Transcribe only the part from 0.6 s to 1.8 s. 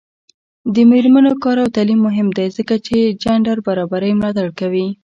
د میرمنو کار او